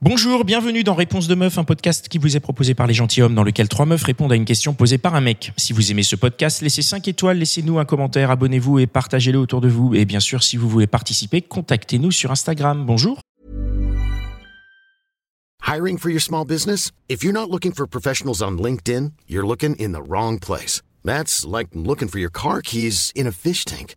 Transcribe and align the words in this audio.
Bonjour, 0.00 0.44
bienvenue 0.44 0.84
dans 0.84 0.94
Réponse 0.94 1.26
de 1.26 1.34
Meuf, 1.34 1.58
un 1.58 1.64
podcast 1.64 2.08
qui 2.08 2.18
vous 2.18 2.36
est 2.36 2.40
proposé 2.40 2.72
par 2.72 2.86
les 2.86 2.94
gentilshommes 2.94 3.34
dans 3.34 3.42
lequel 3.42 3.68
trois 3.68 3.84
meufs 3.84 4.04
répondent 4.04 4.30
à 4.30 4.36
une 4.36 4.44
question 4.44 4.72
posée 4.72 4.96
par 4.96 5.16
un 5.16 5.20
mec. 5.20 5.52
Si 5.56 5.72
vous 5.72 5.90
aimez 5.90 6.04
ce 6.04 6.14
podcast, 6.14 6.62
laissez 6.62 6.82
5 6.82 7.08
étoiles, 7.08 7.36
laissez-nous 7.38 7.80
un 7.80 7.84
commentaire, 7.84 8.30
abonnez-vous 8.30 8.78
et 8.78 8.86
partagez-le 8.86 9.40
autour 9.40 9.60
de 9.60 9.66
vous. 9.66 9.96
Et 9.96 10.04
bien 10.04 10.20
sûr, 10.20 10.44
si 10.44 10.56
vous 10.56 10.68
voulez 10.68 10.86
participer, 10.86 11.42
contactez-nous 11.42 12.12
sur 12.12 12.30
Instagram. 12.30 12.86
Bonjour. 12.86 13.18
Hiring 15.66 15.98
for 15.98 16.12
your 16.12 16.22
small 16.22 16.44
business? 16.46 16.92
If 17.08 17.24
you're 17.24 17.34
not 17.34 17.50
looking 17.50 17.72
for 17.72 17.88
professionals 17.88 18.40
on 18.40 18.52
LinkedIn, 18.52 19.10
you're 19.26 19.44
looking 19.44 19.74
in 19.80 19.90
the 19.90 20.08
wrong 20.08 20.38
place. 20.38 20.80
That's 21.04 21.44
like 21.44 21.70
looking 21.74 22.08
for 22.08 22.20
your 22.20 22.30
car 22.30 22.62
keys 22.62 23.10
in 23.16 23.26
a 23.26 23.32
fish 23.32 23.64
tank. 23.64 23.96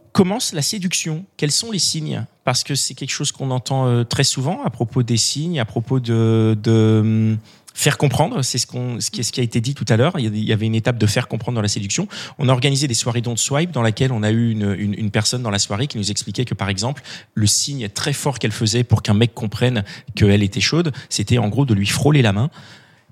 commence 0.11 0.53
la 0.53 0.61
séduction 0.61 1.25
Quels 1.37 1.51
sont 1.51 1.71
les 1.71 1.79
signes? 1.79 2.25
Parce 2.43 2.63
que 2.63 2.75
c'est 2.75 2.93
quelque 2.93 3.11
chose 3.11 3.31
qu'on 3.31 3.51
entend 3.51 3.87
euh, 3.87 4.03
très 4.03 4.23
souvent 4.23 4.63
à 4.63 4.69
propos 4.69 5.03
des 5.03 5.17
signes, 5.17 5.59
à 5.59 5.65
propos 5.65 5.99
de... 5.99 6.57
hum, 6.65 7.37
Faire 7.73 7.97
comprendre, 7.97 8.41
c'est 8.41 8.57
ce, 8.57 8.67
qui, 8.67 9.39
a 9.39 9.43
été 9.43 9.61
dit 9.61 9.73
tout 9.75 9.85
à 9.87 9.95
l'heure. 9.95 10.19
Il 10.19 10.37
y 10.37 10.51
avait 10.51 10.65
une 10.65 10.75
étape 10.75 10.97
de 10.97 11.07
faire 11.07 11.29
comprendre 11.29 11.55
dans 11.55 11.61
la 11.61 11.69
séduction. 11.69 12.07
On 12.37 12.49
a 12.49 12.51
organisé 12.51 12.85
des 12.85 12.93
soirées 12.93 13.21
Don't 13.21 13.37
Swipe 13.37 13.71
dans 13.71 13.81
laquelle 13.81 14.11
on 14.11 14.23
a 14.23 14.31
eu 14.31 14.51
une 14.51 15.09
personne 15.09 15.41
dans 15.41 15.49
la 15.49 15.57
soirée 15.57 15.87
qui 15.87 15.97
nous 15.97 16.11
expliquait 16.11 16.43
que, 16.43 16.53
par 16.53 16.67
exemple, 16.67 17.01
le 17.33 17.47
signe 17.47 17.87
très 17.87 18.11
fort 18.11 18.39
qu'elle 18.39 18.51
faisait 18.51 18.83
pour 18.83 19.01
qu'un 19.01 19.13
mec 19.13 19.33
comprenne 19.33 19.85
qu'elle 20.15 20.43
était 20.43 20.59
chaude, 20.59 20.91
c'était 21.07 21.37
en 21.37 21.47
gros 21.47 21.65
de 21.65 21.73
lui 21.73 21.87
frôler 21.87 22.21
la 22.21 22.33
main. 22.33 22.49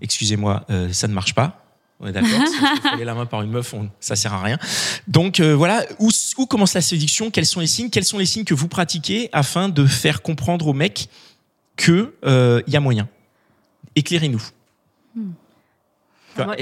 Excusez-moi, 0.01 0.65
euh, 0.69 0.91
ça 0.91 1.07
ne 1.07 1.13
marche 1.13 1.33
pas. 1.33 1.68
On 2.01 2.07
est 2.07 2.11
d'accord 2.13 2.29
Si 2.97 3.03
la 3.03 3.13
main 3.13 3.25
par 3.25 3.41
une 3.41 3.51
meuf, 3.51 3.73
on, 3.73 3.89
ça 3.99 4.15
sert 4.15 4.33
à 4.33 4.41
rien. 4.41 4.57
Donc 5.07 5.39
euh, 5.39 5.53
voilà, 5.55 5.83
où, 5.99 6.09
où 6.37 6.45
commence 6.45 6.73
la 6.73 6.81
séduction 6.81 7.29
Quels 7.29 7.45
sont 7.45 7.59
les 7.59 7.67
signes 7.67 7.89
Quels 7.89 8.05
sont 8.05 8.17
les 8.17 8.25
signes 8.25 8.45
que 8.45 8.53
vous 8.53 8.67
pratiquez 8.69 9.29
afin 9.33 9.67
de 9.69 9.85
faire 9.85 10.21
comprendre 10.21 10.67
au 10.67 10.73
mec 10.73 11.09
que 11.75 12.13
euh, 12.25 12.61
y 12.67 12.75
a 12.77 12.79
moyen 12.79 13.09
Éclairez-nous. 13.95 14.41
Moi, 16.37 16.55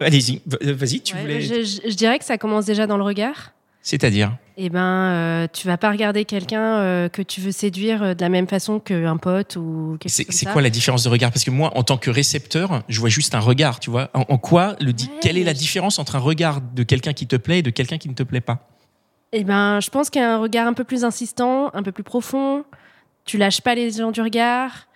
Allez-y, 0.00 0.40
vas-y, 0.46 1.00
tu 1.02 1.14
Ouais, 1.14 1.20
voulais. 1.20 1.40
je, 1.42 1.62
je- 1.62 1.88
je 1.90 1.94
dirais 1.94 2.18
que 2.18 2.24
ça 2.24 2.36
commence 2.38 2.64
déjà 2.64 2.86
dans 2.88 2.96
le 2.96 3.04
regard. 3.04 3.52
C'est-à-dire 3.82 4.36
Eh 4.56 4.68
ben, 4.68 4.80
euh, 4.80 5.46
tu 5.52 5.66
vas 5.66 5.78
pas 5.78 5.90
regarder 5.90 6.24
quelqu'un 6.24 6.78
euh, 6.80 7.08
que 7.08 7.22
tu 7.22 7.40
veux 7.40 7.52
séduire 7.52 8.02
euh, 8.02 8.14
de 8.14 8.20
la 8.20 8.28
même 8.28 8.46
façon 8.46 8.78
qu'un 8.78 9.16
pote 9.16 9.56
ou 9.56 9.96
quelque 9.98 10.12
chose 10.12 10.26
comme 10.26 10.34
c'est 10.34 10.46
quoi 10.46 10.60
la 10.60 10.70
différence 10.70 11.04
de 11.04 11.08
regard? 11.08 11.30
Parce 11.30 11.44
que 11.44 11.50
moi, 11.50 11.72
en 11.76 11.82
tant 11.82 11.96
que 11.96 12.10
récepteur, 12.10 12.82
je 12.88 13.00
vois 13.00 13.08
juste 13.08 13.34
un 13.34 13.40
regard, 13.40 13.80
tu 13.80 13.90
vois. 13.90 14.10
En, 14.12 14.24
en 14.28 14.38
quoi 14.38 14.76
le 14.80 14.90
Ouais, 14.90 15.08
Quelle 15.22 15.38
est 15.38 15.44
la 15.44 15.54
différence 15.54 15.98
entre 15.98 16.16
un 16.16 16.20
regard 16.20 16.60
de 16.60 16.82
quelqu'un 16.82 17.14
qui 17.14 17.26
te 17.26 17.36
plaît 17.36 17.60
et 17.60 17.62
de 17.62 17.70
quelqu'un 17.70 17.96
qui 17.96 18.08
ne 18.08 18.14
te 18.14 18.22
plaît 18.22 18.42
pas? 18.42 18.68
Eh 19.32 19.44
ben, 19.44 19.80
je 19.80 19.88
pense 19.90 20.10
qu'il 20.10 20.20
y 20.20 20.24
a 20.24 20.34
un 20.34 20.38
regard 20.38 20.66
un 20.66 20.72
peu 20.74 20.84
plus 20.84 21.04
insistant, 21.04 21.70
un 21.72 21.82
peu 21.82 21.92
plus 21.92 22.02
profond. 22.02 22.64
Tu 23.24 23.38
lâches 23.38 23.60
pas 23.60 23.74
les 23.74 23.90
gens 23.92 24.10
du 24.10 24.20
regard. 24.20 24.88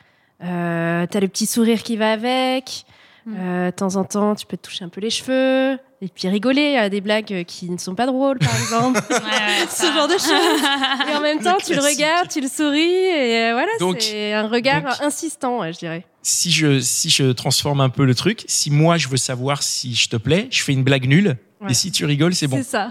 Euh, 0.42 1.06
T'as 1.08 1.20
le 1.20 1.28
petit 1.28 1.46
sourire 1.46 1.82
qui 1.82 1.96
va 1.96 2.12
avec. 2.12 2.84
Euh, 3.26 3.70
de 3.70 3.74
temps 3.74 3.96
en 3.96 4.04
temps, 4.04 4.34
tu 4.34 4.44
peux 4.46 4.56
te 4.56 4.62
toucher 4.68 4.84
un 4.84 4.88
peu 4.88 5.00
les 5.00 5.10
cheveux. 5.10 5.78
Et 6.02 6.08
puis 6.08 6.28
rigoler 6.28 6.76
à 6.76 6.90
des 6.90 7.00
blagues 7.00 7.44
qui 7.46 7.70
ne 7.70 7.78
sont 7.78 7.94
pas 7.94 8.04
drôles, 8.06 8.38
par 8.38 8.54
exemple. 8.54 9.00
Ce 9.70 9.86
genre 9.86 10.06
de 10.08 10.12
choses. 10.18 11.10
Et 11.10 11.14
en 11.16 11.20
même 11.20 11.38
Le 11.38 11.44
temps, 11.44 11.56
tu 11.64 11.74
le 11.74 11.80
regardes, 11.80 12.28
tu 12.28 12.40
le 12.42 12.48
souris. 12.48 12.80
Et 12.80 13.38
euh, 13.44 13.52
voilà, 13.52 13.70
c'est 13.98 14.34
un 14.34 14.46
regard 14.46 14.82
donc- 14.82 15.00
insistant, 15.00 15.60
ouais, 15.60 15.72
je 15.72 15.78
dirais. 15.78 16.04
si 16.22 16.50
je, 16.50 16.80
si 16.80 17.08
je 17.08 17.32
transforme 17.32 17.80
un 17.80 17.88
peu 17.88 18.04
le 18.04 18.14
truc, 18.14 18.44
si 18.46 18.70
moi 18.70 18.98
je 18.98 19.08
veux 19.08 19.16
savoir 19.16 19.62
si 19.62 19.94
je 19.94 20.08
te 20.10 20.16
plais, 20.16 20.48
je 20.50 20.62
fais 20.62 20.72
une 20.72 20.84
blague 20.84 21.06
nulle. 21.06 21.38
Et 21.66 21.72
si 21.72 21.90
tu 21.90 22.04
rigoles, 22.04 22.34
c'est 22.34 22.46
bon. 22.46 22.58
C'est 22.58 22.62
ça. 22.64 22.90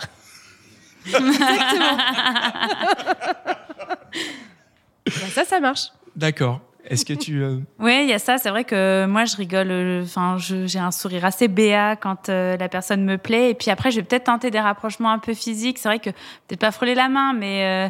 Bah, 5.05 5.11
ça, 5.33 5.43
ça 5.45 5.59
marche. 5.59 5.89
D'accord. 6.15 6.61
Est-ce 6.93 7.05
que 7.05 7.13
tu. 7.13 7.41
euh, 7.43 7.57
Oui, 7.79 7.99
il 8.03 8.09
y 8.09 8.13
a 8.13 8.19
ça. 8.19 8.37
C'est 8.37 8.49
vrai 8.49 8.63
que 8.63 9.05
moi, 9.05 9.25
je 9.25 9.35
rigole. 9.35 9.71
euh, 9.71 10.03
Enfin, 10.03 10.37
je- 10.37 10.65
j'ai 10.67 10.79
un 10.79 10.91
sourire 10.91 11.25
assez 11.25 11.47
béat 11.47 11.95
quand 11.95 12.29
euh, 12.29 12.55
la 12.57 12.69
personne 12.69 13.03
me 13.03 13.17
plaît. 13.17 13.51
Et 13.51 13.53
puis 13.53 13.69
après, 13.71 13.91
je 13.91 13.97
vais 13.97 14.03
peut-être 14.03 14.25
tenter 14.25 14.49
des 14.51 14.59
rapprochements 14.59 15.11
un 15.11 15.19
peu 15.19 15.33
physiques. 15.33 15.77
C'est 15.79 15.89
vrai 15.89 15.99
que 15.99 16.09
peut-être 16.09 16.59
pas 16.61 16.71
frôler 16.71 16.95
la 16.95 17.09
main, 17.09 17.33
mais 17.33 17.63
euh, 17.65 17.89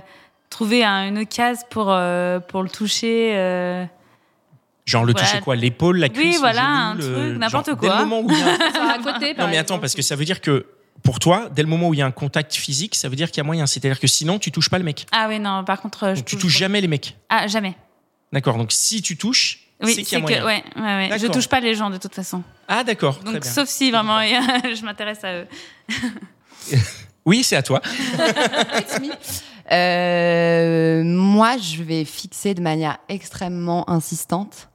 trouver 0.50 0.84
un- 0.84 1.08
une 1.08 1.20
occasion 1.20 1.64
pour 1.70 1.88
euh, 1.92 2.40
pour 2.40 2.64
le 2.64 2.70
toucher. 2.70 3.32
euh. 3.36 3.86
Genre 4.86 5.06
le 5.06 5.14
Voilà. 5.14 5.28
toucher 5.28 5.40
quoi 5.42 5.56
L'épaule, 5.56 5.98
la 5.98 6.08
Oui, 6.08 6.14
cuisse 6.14 6.40
voilà, 6.40 6.94
le 6.98 7.02
genou, 7.02 7.16
un 7.16 7.18
le- 7.24 7.28
truc, 7.30 7.40
n'importe 7.40 7.66
genre, 7.68 7.76
Dès 7.78 7.88
le 7.88 7.94
quoi. 7.94 8.06
moment 8.06 8.20
où 8.22 8.30
il 8.30 8.38
y 8.38 8.42
a 8.42 8.94
à 8.94 8.98
côté, 9.14 9.34
Non 9.38 9.48
mais 9.48 9.58
attends, 9.58 9.80
parce 9.80 9.94
que 9.96 10.02
ça 10.02 10.16
veut 10.18 10.26
dire 10.26 10.42
que 10.42 10.66
pour 11.04 11.20
toi, 11.20 11.48
dès 11.56 11.62
le 11.64 11.70
moment 11.70 11.88
où 11.90 11.94
il 11.94 12.00
y 12.00 12.02
a 12.02 12.06
un 12.06 12.12
contact 12.12 12.54
physique, 12.54 12.96
ça 12.96 13.08
veut 13.08 13.16
dire 13.16 13.30
qu'il 13.32 13.38
y 13.38 13.42
a 13.42 13.44
moyen. 13.46 13.66
C'est-à-dire 13.66 14.00
que 14.00 14.08
sinon, 14.08 14.40
tu 14.40 14.52
touches 14.52 14.70
pas 14.70 14.78
le 14.78 14.84
mec. 14.84 15.06
Ah 15.14 15.28
oui, 15.30 15.40
non. 15.40 15.64
Par 15.64 15.82
contre, 15.82 16.10
je 16.10 16.16
Donc, 16.16 16.26
tu 16.26 16.36
touche- 16.36 16.44
touches 16.44 16.58
jamais 16.58 16.82
les 16.82 16.88
mecs. 16.90 17.16
Ah 17.30 17.48
jamais. 17.48 17.76
D'accord. 18.34 18.58
Donc 18.58 18.74
si 18.74 19.02
tu 19.02 19.16
touches, 19.16 19.60
Oui, 19.82 19.94
c'est 19.94 20.04
qu'il 20.04 20.14
y 20.20 20.22
a 20.22 20.26
que 20.26 20.42
moyen. 20.42 20.46
ouais, 20.46 20.64
ouais, 20.76 21.10
ouais. 21.12 21.20
Je 21.20 21.28
touche 21.28 21.48
pas 21.48 21.62
les 21.62 21.76
gens 21.76 21.90
de 21.90 21.98
toute 21.98 22.14
façon. 22.16 22.44
Ah 22.68 22.84
d'accord. 22.84 23.20
très 23.20 23.32
Donc 23.34 23.44
bien. 23.44 23.52
sauf 23.52 23.70
si 23.70 23.92
vraiment 23.92 24.20
je 24.22 24.84
m'intéresse 24.84 25.24
à 25.24 25.34
eux. 25.36 25.48
Oui, 27.26 27.42
c'est 27.44 27.56
à 27.56 27.64
toi. 27.64 27.82
Euh, 29.72 31.04
moi, 31.06 31.58
je 31.58 31.82
vais 31.84 32.04
fixer 32.04 32.54
de 32.54 32.62
manière 32.62 32.98
extrêmement 33.08 33.90
insistante. 33.90 34.70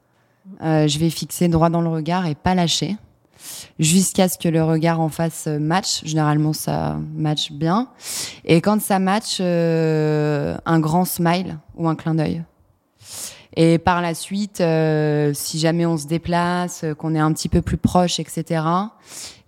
Euh, 0.62 0.88
je 0.88 0.98
vais 0.98 1.10
fixer 1.10 1.46
droit 1.48 1.68
dans 1.68 1.82
le 1.82 1.90
regard 1.90 2.26
et 2.26 2.34
pas 2.34 2.54
lâcher. 2.54 2.96
Jusqu'à 3.78 4.28
ce 4.28 4.38
que 4.38 4.48
le 4.48 4.64
regard 4.64 5.00
en 5.00 5.10
face 5.10 5.44
euh, 5.46 5.58
match. 5.58 6.00
Généralement, 6.04 6.54
ça 6.54 6.96
match 7.14 7.52
bien. 7.52 7.88
Et 8.46 8.60
quand 8.60 8.80
ça 8.80 8.98
match, 8.98 9.36
euh, 9.40 10.56
un 10.64 10.80
grand 10.80 11.04
smile 11.04 11.58
ou 11.76 11.86
un 11.88 11.94
clin 11.94 12.14
d'œil. 12.14 12.42
Et 13.56 13.78
par 13.78 14.02
la 14.02 14.14
suite, 14.14 14.60
euh, 14.60 15.32
si 15.34 15.58
jamais 15.58 15.86
on 15.86 15.96
se 15.96 16.06
déplace, 16.06 16.84
euh, 16.84 16.94
qu'on 16.94 17.14
est 17.14 17.18
un 17.18 17.32
petit 17.32 17.48
peu 17.48 17.62
plus 17.62 17.76
proche, 17.78 18.20
etc., 18.20 18.62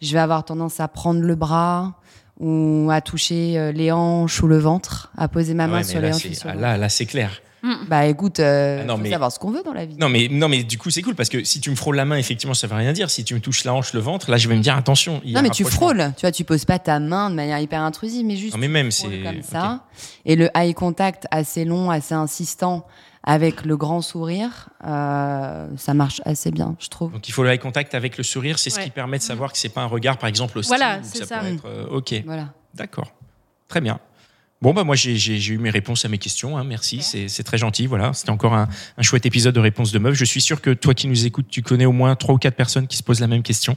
je 0.00 0.12
vais 0.12 0.18
avoir 0.18 0.44
tendance 0.44 0.80
à 0.80 0.88
prendre 0.88 1.20
le 1.20 1.34
bras 1.34 1.92
ou 2.38 2.88
à 2.90 3.00
toucher 3.02 3.58
euh, 3.58 3.72
les 3.72 3.92
hanches 3.92 4.42
ou 4.42 4.46
le 4.46 4.58
ventre, 4.58 5.12
à 5.18 5.28
poser 5.28 5.52
ma 5.54 5.64
Ah 5.64 5.68
main 5.68 5.76
ouais, 5.78 5.84
sur 5.84 6.00
là, 6.00 6.08
les 6.08 6.14
hanches 6.14 6.32
sur 6.32 6.48
ah, 6.50 6.54
là, 6.54 6.76
là, 6.78 6.88
c'est 6.88 7.04
clair. 7.06 7.28
ventre. 7.62 7.86
Bah 7.90 8.06
écoute, 8.06 8.40
euh, 8.40 8.78
Ah 8.80 8.84
non, 8.86 8.96
faut 8.96 9.02
mais- 9.02 9.10
savoir 9.10 9.30
ce 9.30 9.38
qu'on 9.38 9.50
veut 9.50 9.62
dans 9.62 9.74
la 9.74 9.84
vie. 9.84 9.94
Non 9.98 10.08
mais 10.08 10.28
non 10.30 10.48
mais 10.48 10.62
du 10.62 10.78
coup 10.78 10.88
c'est 10.88 11.02
cool 11.02 11.14
parce 11.14 11.28
que 11.28 11.44
si 11.44 11.60
tu 11.60 11.68
me 11.68 11.74
frôles 11.76 11.96
la 11.96 12.06
main 12.06 12.16
effectivement 12.16 12.54
ça 12.54 12.66
veut 12.66 12.74
rien 12.74 12.94
dire. 12.94 13.10
Si 13.10 13.22
tu 13.22 13.34
me 13.34 13.40
touches 13.40 13.64
la 13.64 13.74
hanche, 13.74 13.92
le 13.92 14.00
ventre, 14.00 14.30
là 14.30 14.38
je 14.38 14.48
vais 14.48 14.56
me 14.56 14.62
dire 14.62 14.74
attention. 14.74 15.20
il 15.26 15.32
y 15.32 15.34
a 15.34 15.36
Non, 15.36 15.42
mais 15.42 15.50
tu 15.50 15.64
frôles. 15.64 16.10
Tu 16.16 16.22
vois, 16.22 16.32
tu 16.32 16.44
poses 16.44 16.64
pas 16.64 16.78
ta 16.78 16.98
main 17.00 17.28
de 17.28 17.34
manière 17.34 17.58
hyper 17.58 17.82
intrusive, 17.82 18.24
mais 18.24 18.36
juste 18.36 18.54
Non 18.54 18.58
mais 18.60 18.68
même 18.68 18.88
tu 18.88 19.00
frôles 19.00 19.12
c'est 19.12 19.22
comme 19.30 19.42
ça. 19.42 19.84
Et 20.24 20.36
le 20.36 20.48
eye 20.56 20.72
contact 20.72 21.26
assez 21.30 21.66
long, 21.66 21.90
assez 21.90 22.14
insistant, 22.14 22.86
avec 23.22 23.64
le 23.64 23.76
grand 23.76 24.00
sourire, 24.00 24.70
euh, 24.86 25.68
ça 25.76 25.94
marche 25.94 26.20
assez 26.24 26.50
bien, 26.50 26.74
je 26.78 26.88
trouve. 26.88 27.12
Donc 27.12 27.28
il 27.28 27.32
faut 27.32 27.42
le 27.42 27.50
eye 27.50 27.58
contact 27.58 27.94
avec 27.94 28.16
le 28.16 28.24
sourire, 28.24 28.58
c'est 28.58 28.70
ce 28.70 28.80
qui 28.80 28.90
permet 28.90 29.18
de 29.18 29.22
savoir 29.22 29.52
que 29.52 29.58
c'est 29.58 29.68
pas 29.68 29.82
un 29.82 29.86
regard 29.86 30.16
par 30.18 30.28
exemple 30.28 30.58
hostile. 30.58 30.76
Voilà, 30.76 31.00
c'est 31.02 31.18
ça. 31.18 31.26
ça. 31.26 31.38
peut 31.40 31.46
être, 31.46 31.66
euh, 31.66 31.86
ok, 31.90 32.14
Voilà. 32.24 32.52
d'accord, 32.74 33.12
très 33.68 33.80
bien. 33.80 33.98
Bon 34.62 34.74
bah 34.74 34.84
moi 34.84 34.94
j'ai- 34.94 35.16
eu 35.54 35.56
mes 35.56 35.70
réponses 35.70 36.04
à 36.04 36.08
mes 36.08 36.18
questions, 36.18 36.58
hein, 36.58 36.64
merci, 36.64 37.00
c'est 37.00 37.28
c'est 37.28 37.42
très 37.42 37.56
gentil. 37.56 37.86
Voilà, 37.86 38.12
c'était 38.12 38.28
encore 38.28 38.52
un, 38.52 38.68
un 38.98 39.02
chouette 39.02 39.24
épisode 39.24 39.54
de 39.54 39.60
réponse 39.60 39.90
de 39.90 39.98
meuf. 39.98 40.12
Je 40.14 40.24
suis 40.26 40.42
sûr 40.42 40.60
que 40.60 40.68
toi 40.74 40.92
qui 40.92 41.08
nous 41.08 41.24
écoutes, 41.24 41.48
tu 41.48 41.62
connais 41.62 41.86
au 41.86 41.92
moins 41.92 42.14
trois 42.14 42.34
ou 42.34 42.38
quatre 42.38 42.56
personnes 42.56 42.86
qui 42.86 42.98
se 42.98 43.02
posent 43.02 43.20
la 43.20 43.26
même 43.26 43.42
question. 43.42 43.74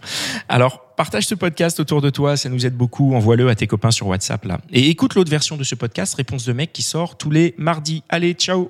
Alors 0.49 0.81
partage 0.97 1.25
ce 1.25 1.35
podcast 1.35 1.79
autour 1.79 2.01
de 2.01 2.09
toi, 2.09 2.35
ça 2.35 2.49
nous 2.49 2.65
aide 2.65 2.75
beaucoup. 2.75 3.15
Envoie-le 3.15 3.47
à 3.47 3.55
tes 3.55 3.65
copains 3.65 3.91
sur 3.91 4.07
WhatsApp 4.07 4.43
là. 4.43 4.59
Et 4.73 4.89
écoute 4.89 5.15
l'autre 5.15 5.31
version 5.31 5.55
de 5.55 5.63
ce 5.63 5.75
podcast, 5.75 6.15
réponse 6.15 6.43
de 6.45 6.51
mec, 6.51 6.73
qui 6.73 6.81
sort 6.81 7.17
tous 7.17 7.29
les 7.31 7.55
mardis. 7.57 8.03
Allez, 8.09 8.33
ciao. 8.33 8.69